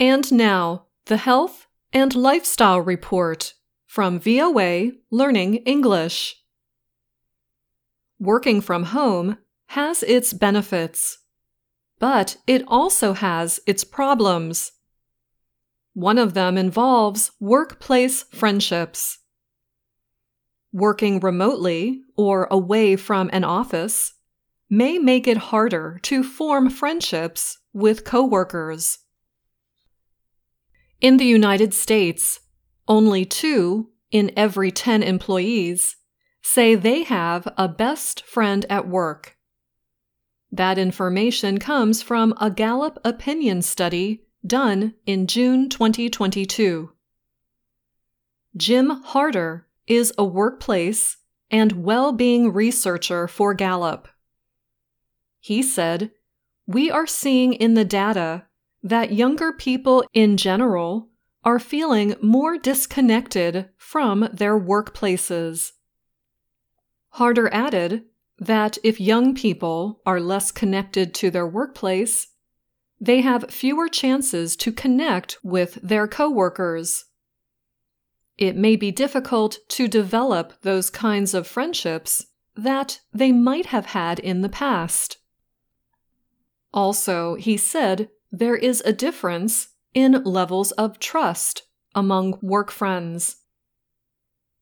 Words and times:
And 0.00 0.32
now, 0.32 0.86
the 1.04 1.18
Health 1.18 1.66
and 1.92 2.14
Lifestyle 2.14 2.80
Report 2.80 3.52
from 3.84 4.18
VOA 4.18 4.92
Learning 5.10 5.56
English. 5.56 6.36
Working 8.18 8.62
from 8.62 8.84
home 8.84 9.36
has 9.66 10.02
its 10.04 10.32
benefits, 10.32 11.18
but 11.98 12.38
it 12.46 12.64
also 12.66 13.12
has 13.12 13.60
its 13.66 13.84
problems. 13.84 14.72
One 15.92 16.16
of 16.16 16.32
them 16.32 16.56
involves 16.56 17.32
workplace 17.38 18.22
friendships. 18.32 19.18
Working 20.72 21.20
remotely 21.20 22.04
or 22.16 22.48
away 22.50 22.96
from 22.96 23.28
an 23.34 23.44
office 23.44 24.14
may 24.70 24.98
make 24.98 25.28
it 25.28 25.36
harder 25.36 26.00
to 26.04 26.22
form 26.22 26.70
friendships 26.70 27.58
with 27.74 28.04
coworkers. 28.04 29.00
In 31.00 31.16
the 31.16 31.24
United 31.24 31.72
States, 31.72 32.40
only 32.86 33.24
two 33.24 33.90
in 34.10 34.32
every 34.36 34.70
10 34.70 35.02
employees 35.02 35.96
say 36.42 36.74
they 36.74 37.04
have 37.04 37.48
a 37.56 37.68
best 37.68 38.22
friend 38.22 38.66
at 38.68 38.86
work. 38.86 39.38
That 40.52 40.78
information 40.78 41.58
comes 41.58 42.02
from 42.02 42.34
a 42.38 42.50
Gallup 42.50 42.98
opinion 43.04 43.62
study 43.62 44.24
done 44.46 44.94
in 45.06 45.26
June 45.26 45.68
2022. 45.68 46.92
Jim 48.56 48.90
Harter 48.90 49.68
is 49.86 50.12
a 50.18 50.24
workplace 50.24 51.16
and 51.50 51.84
well 51.84 52.12
being 52.12 52.52
researcher 52.52 53.26
for 53.26 53.54
Gallup. 53.54 54.08
He 55.38 55.62
said, 55.62 56.10
We 56.66 56.90
are 56.90 57.06
seeing 57.06 57.54
in 57.54 57.74
the 57.74 57.84
data 57.84 58.44
that 58.82 59.12
younger 59.12 59.52
people 59.52 60.04
in 60.12 60.36
general 60.36 61.08
are 61.44 61.58
feeling 61.58 62.14
more 62.22 62.58
disconnected 62.58 63.68
from 63.76 64.28
their 64.32 64.58
workplaces. 64.58 65.72
Harter 67.10 67.52
added 67.52 68.04
that 68.38 68.78
if 68.82 69.00
young 69.00 69.34
people 69.34 70.00
are 70.06 70.20
less 70.20 70.50
connected 70.50 71.14
to 71.14 71.30
their 71.30 71.46
workplace, 71.46 72.28
they 73.00 73.20
have 73.20 73.50
fewer 73.50 73.88
chances 73.88 74.56
to 74.56 74.72
connect 74.72 75.38
with 75.42 75.74
their 75.82 76.06
coworkers. 76.06 77.06
It 78.36 78.56
may 78.56 78.76
be 78.76 78.90
difficult 78.90 79.58
to 79.68 79.88
develop 79.88 80.54
those 80.62 80.90
kinds 80.90 81.34
of 81.34 81.46
friendships 81.46 82.26
that 82.56 83.00
they 83.12 83.32
might 83.32 83.66
have 83.66 83.86
had 83.86 84.18
in 84.18 84.42
the 84.42 84.48
past. 84.48 85.18
Also, 86.72 87.34
he 87.34 87.56
said 87.56 88.08
there 88.32 88.56
is 88.56 88.82
a 88.84 88.92
difference 88.92 89.68
in 89.94 90.22
levels 90.24 90.70
of 90.72 90.98
trust 90.98 91.62
among 91.94 92.38
work 92.40 92.70
friends. 92.70 93.36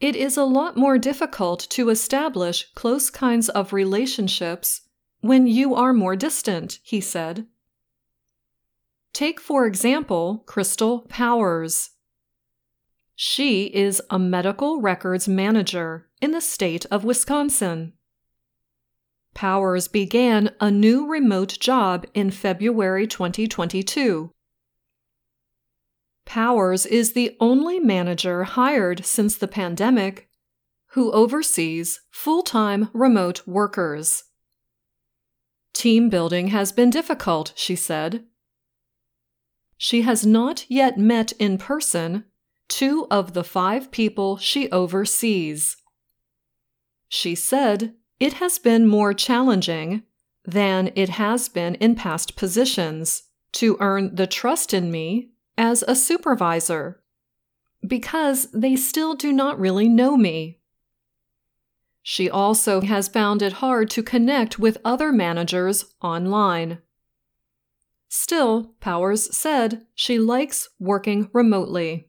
It 0.00 0.16
is 0.16 0.36
a 0.36 0.44
lot 0.44 0.76
more 0.76 0.96
difficult 0.96 1.66
to 1.70 1.90
establish 1.90 2.72
close 2.74 3.10
kinds 3.10 3.50
of 3.50 3.72
relationships 3.72 4.82
when 5.20 5.46
you 5.46 5.74
are 5.74 5.92
more 5.92 6.16
distant, 6.16 6.78
he 6.82 7.00
said. 7.02 7.46
Take, 9.12 9.38
for 9.38 9.66
example, 9.66 10.42
Crystal 10.46 11.00
Powers. 11.00 11.90
She 13.14 13.64
is 13.66 14.00
a 14.08 14.18
medical 14.18 14.80
records 14.80 15.28
manager 15.28 16.08
in 16.22 16.30
the 16.30 16.40
state 16.40 16.86
of 16.86 17.04
Wisconsin. 17.04 17.92
Powers 19.40 19.88
began 19.88 20.50
a 20.60 20.70
new 20.70 21.06
remote 21.06 21.56
job 21.58 22.04
in 22.12 22.30
February 22.30 23.06
2022. 23.06 24.30
Powers 26.26 26.84
is 26.84 27.14
the 27.14 27.38
only 27.40 27.80
manager 27.80 28.44
hired 28.44 29.06
since 29.06 29.38
the 29.38 29.48
pandemic 29.48 30.28
who 30.88 31.10
oversees 31.12 32.02
full 32.10 32.42
time 32.42 32.90
remote 32.92 33.46
workers. 33.46 34.24
Team 35.72 36.10
building 36.10 36.48
has 36.48 36.70
been 36.70 36.90
difficult, 36.90 37.54
she 37.56 37.74
said. 37.74 38.26
She 39.78 40.02
has 40.02 40.26
not 40.26 40.66
yet 40.68 40.98
met 40.98 41.32
in 41.38 41.56
person 41.56 42.26
two 42.68 43.06
of 43.10 43.32
the 43.32 43.44
five 43.44 43.90
people 43.90 44.36
she 44.36 44.70
oversees. 44.70 45.78
She 47.08 47.34
said 47.34 47.94
it 48.20 48.34
has 48.34 48.58
been 48.58 48.86
more 48.86 49.14
challenging 49.14 50.02
than 50.44 50.92
it 50.94 51.08
has 51.08 51.48
been 51.48 51.74
in 51.76 51.94
past 51.94 52.36
positions 52.36 53.24
to 53.52 53.76
earn 53.80 54.14
the 54.14 54.26
trust 54.26 54.72
in 54.72 54.90
me 54.90 55.30
as 55.56 55.82
a 55.88 55.96
supervisor 55.96 57.00
because 57.86 58.50
they 58.52 58.76
still 58.76 59.14
do 59.14 59.32
not 59.32 59.58
really 59.58 59.88
know 59.88 60.16
me. 60.16 60.58
She 62.02 62.30
also 62.30 62.82
has 62.82 63.08
found 63.08 63.42
it 63.42 63.54
hard 63.54 63.90
to 63.90 64.02
connect 64.02 64.58
with 64.58 64.78
other 64.84 65.12
managers 65.12 65.86
online. 66.02 66.78
Still, 68.08 68.74
Powers 68.80 69.34
said 69.34 69.86
she 69.94 70.18
likes 70.18 70.68
working 70.78 71.30
remotely. 71.32 72.08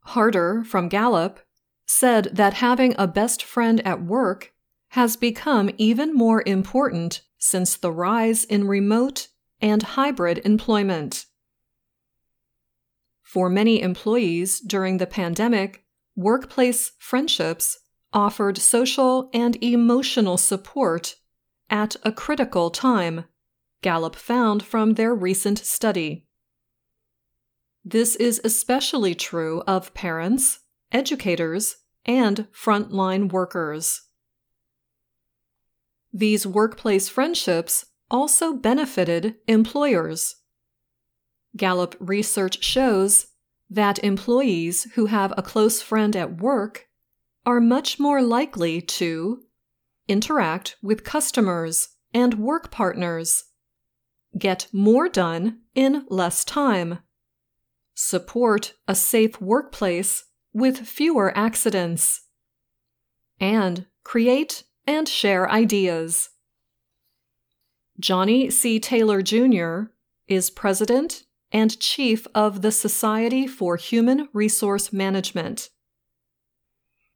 Harter 0.00 0.64
from 0.64 0.88
Gallup 0.88 1.40
said 1.88 2.24
that 2.32 2.54
having 2.54 2.94
a 2.98 3.08
best 3.08 3.42
friend 3.42 3.84
at 3.86 4.04
work 4.04 4.52
has 4.90 5.16
become 5.16 5.70
even 5.78 6.14
more 6.14 6.42
important 6.46 7.22
since 7.38 7.76
the 7.76 7.90
rise 7.90 8.44
in 8.44 8.68
remote 8.68 9.28
and 9.60 9.82
hybrid 9.82 10.38
employment. 10.44 11.26
For 13.22 13.48
many 13.50 13.80
employees 13.82 14.60
during 14.60 14.98
the 14.98 15.06
pandemic, 15.06 15.84
workplace 16.14 16.92
friendships 16.98 17.78
offered 18.12 18.58
social 18.58 19.30
and 19.32 19.62
emotional 19.62 20.36
support 20.36 21.16
at 21.70 21.96
a 22.02 22.12
critical 22.12 22.70
time, 22.70 23.24
Gallup 23.82 24.16
found 24.16 24.62
from 24.62 24.94
their 24.94 25.14
recent 25.14 25.58
study. 25.58 26.26
This 27.84 28.16
is 28.16 28.40
especially 28.42 29.14
true 29.14 29.62
of 29.66 29.94
parents, 29.94 30.60
educators, 30.92 31.76
and 32.04 32.46
frontline 32.52 33.30
workers. 33.30 34.02
These 36.12 36.46
workplace 36.46 37.08
friendships 37.08 37.84
also 38.10 38.54
benefited 38.54 39.36
employers. 39.46 40.36
Gallup 41.56 41.94
research 42.00 42.62
shows 42.62 43.26
that 43.68 44.02
employees 44.02 44.84
who 44.94 45.06
have 45.06 45.34
a 45.36 45.42
close 45.42 45.82
friend 45.82 46.16
at 46.16 46.40
work 46.40 46.86
are 47.44 47.60
much 47.60 47.98
more 47.98 48.22
likely 48.22 48.80
to 48.80 49.42
interact 50.08 50.76
with 50.82 51.04
customers 51.04 51.88
and 52.14 52.34
work 52.34 52.70
partners, 52.70 53.44
get 54.38 54.66
more 54.72 55.08
done 55.08 55.60
in 55.74 56.06
less 56.08 56.44
time, 56.44 57.00
support 57.94 58.74
a 58.86 58.94
safe 58.94 59.40
workplace 59.40 60.24
with 60.52 60.78
fewer 60.78 61.36
accidents, 61.36 62.22
and 63.40 63.86
create 64.04 64.64
and 64.86 65.08
share 65.08 65.50
ideas. 65.50 66.30
Johnny 68.00 68.48
C. 68.50 68.78
Taylor 68.80 69.22
Jr. 69.22 69.90
is 70.26 70.50
president 70.50 71.24
and 71.50 71.78
chief 71.80 72.26
of 72.34 72.62
the 72.62 72.72
Society 72.72 73.46
for 73.46 73.76
Human 73.76 74.28
Resource 74.32 74.92
Management. 74.92 75.70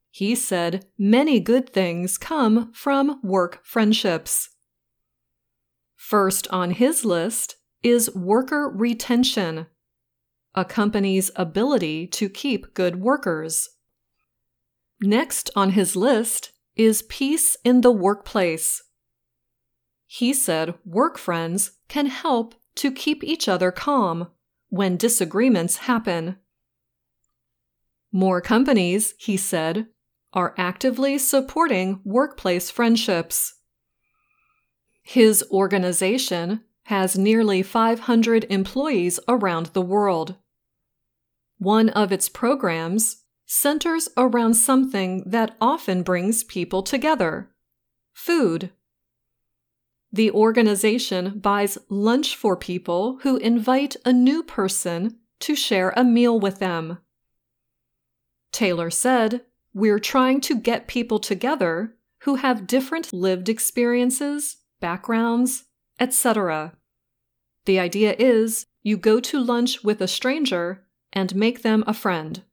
He 0.09 0.35
said 0.35 0.85
many 0.97 1.39
good 1.39 1.71
things 1.71 2.17
come 2.17 2.71
from 2.73 3.19
work 3.23 3.59
friendships. 3.63 4.49
First 5.95 6.47
on 6.49 6.71
his 6.71 7.05
list 7.05 7.55
is 7.81 8.13
worker 8.13 8.69
retention 8.69 9.67
a 10.55 10.63
company's 10.63 11.31
ability 11.35 12.07
to 12.07 12.29
keep 12.29 12.73
good 12.73 12.97
workers. 12.97 13.69
Next 15.01 15.49
on 15.55 15.71
his 15.71 15.95
list 15.95 16.51
is 16.75 17.01
peace 17.03 17.57
in 17.63 17.81
the 17.81 17.91
workplace. 17.91 18.83
He 20.05 20.33
said 20.33 20.75
work 20.85 21.17
friends 21.17 21.71
can 21.87 22.05
help 22.05 22.55
to 22.75 22.91
keep 22.91 23.23
each 23.23 23.47
other 23.47 23.71
calm 23.71 24.27
when 24.69 24.97
disagreements 24.97 25.77
happen. 25.77 26.37
More 28.11 28.41
companies, 28.41 29.15
he 29.17 29.37
said, 29.37 29.87
are 30.33 30.53
actively 30.57 31.17
supporting 31.17 31.99
workplace 32.03 32.69
friendships. 32.69 33.55
His 35.03 35.43
organization 35.51 36.61
has 36.83 37.17
nearly 37.17 37.61
500 37.61 38.45
employees 38.49 39.19
around 39.27 39.67
the 39.67 39.81
world. 39.81 40.35
One 41.57 41.89
of 41.89 42.11
its 42.11 42.29
programs 42.29 43.23
centers 43.45 44.09
around 44.17 44.55
something 44.55 45.23
that 45.25 45.55
often 45.61 46.03
brings 46.03 46.43
people 46.43 46.83
together 46.83 47.49
food. 48.13 48.71
The 50.11 50.31
organization 50.31 51.39
buys 51.39 51.77
lunch 51.89 52.35
for 52.35 52.55
people 52.55 53.19
who 53.23 53.37
invite 53.37 53.95
a 54.05 54.13
new 54.13 54.43
person 54.43 55.17
to 55.39 55.55
share 55.55 55.93
a 55.97 56.03
meal 56.03 56.39
with 56.39 56.59
them. 56.59 56.99
Taylor 58.51 58.91
said, 58.91 59.41
We're 59.73 59.99
trying 59.99 60.39
to 60.41 60.55
get 60.55 60.87
people 60.87 61.17
together 61.19 61.95
who 62.19 62.35
have 62.35 62.67
different 62.67 63.11
lived 63.11 63.49
experiences, 63.49 64.57
backgrounds, 64.79 65.65
etc. 65.99 66.77
The 67.65 67.79
idea 67.79 68.15
is 68.17 68.65
you 68.83 68.97
go 68.97 69.19
to 69.19 69.43
lunch 69.43 69.83
with 69.83 70.01
a 70.01 70.07
stranger 70.07 70.82
and 71.13 71.35
make 71.35 71.61
them 71.61 71.83
a 71.87 71.93
friend. 71.93 72.43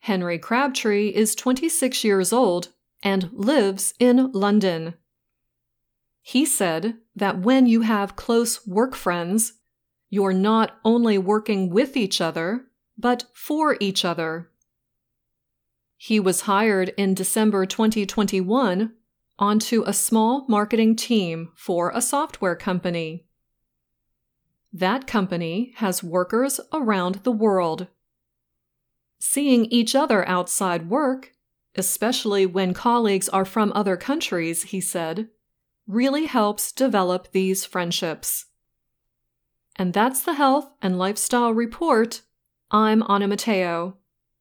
Henry 0.00 0.38
Crabtree 0.38 1.10
is 1.10 1.36
26 1.36 2.02
years 2.02 2.32
old 2.32 2.68
and 3.02 3.30
lives 3.32 3.94
in 4.00 4.32
London. 4.32 4.94
He 6.22 6.44
said 6.44 6.96
that 7.14 7.40
when 7.40 7.66
you 7.66 7.82
have 7.82 8.16
close 8.16 8.66
work 8.66 8.96
friends, 8.96 9.54
you're 10.10 10.32
not 10.32 10.78
only 10.84 11.18
working 11.18 11.70
with 11.70 11.96
each 11.96 12.20
other, 12.20 12.66
but 12.98 13.24
for 13.32 13.76
each 13.80 14.04
other. 14.04 14.50
He 15.96 16.18
was 16.18 16.42
hired 16.42 16.88
in 16.96 17.14
December 17.14 17.64
2021 17.64 18.92
onto 19.38 19.82
a 19.86 19.92
small 19.92 20.44
marketing 20.48 20.96
team 20.96 21.50
for 21.54 21.90
a 21.94 22.02
software 22.02 22.56
company. 22.56 23.24
That 24.72 25.06
company 25.06 25.74
has 25.76 26.02
workers 26.02 26.58
around 26.72 27.16
the 27.24 27.32
world. 27.32 27.88
Seeing 29.18 29.66
each 29.66 29.94
other 29.94 30.26
outside 30.26 30.88
work, 30.88 31.32
especially 31.76 32.46
when 32.46 32.72
colleagues 32.74 33.28
are 33.28 33.44
from 33.44 33.72
other 33.74 33.96
countries, 33.96 34.64
he 34.64 34.80
said, 34.80 35.28
really 35.86 36.26
helps 36.26 36.72
develop 36.72 37.32
these 37.32 37.64
friendships. 37.64 38.46
And 39.76 39.92
that's 39.92 40.22
the 40.22 40.34
Health 40.34 40.70
and 40.80 40.98
Lifestyle 40.98 41.52
Report. 41.52 42.22
I'm 42.70 43.02
Anna 43.08 43.28
Matteo. 43.28 43.98